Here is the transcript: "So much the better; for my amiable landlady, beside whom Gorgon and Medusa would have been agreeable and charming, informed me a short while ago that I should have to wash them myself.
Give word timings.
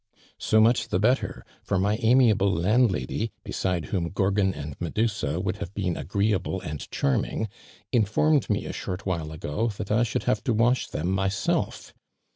"So 0.39 0.59
much 0.59 0.87
the 0.87 0.97
better; 0.97 1.45
for 1.61 1.77
my 1.77 1.99
amiable 2.01 2.51
landlady, 2.51 3.29
beside 3.43 3.85
whom 3.85 4.09
Gorgon 4.09 4.51
and 4.51 4.75
Medusa 4.81 5.39
would 5.39 5.57
have 5.57 5.75
been 5.75 5.95
agreeable 5.95 6.59
and 6.59 6.89
charming, 6.89 7.47
informed 7.91 8.49
me 8.49 8.65
a 8.65 8.73
short 8.73 9.05
while 9.05 9.31
ago 9.31 9.67
that 9.77 9.91
I 9.91 10.01
should 10.01 10.23
have 10.23 10.43
to 10.45 10.53
wash 10.55 10.87
them 10.87 11.11
myself. 11.11 11.93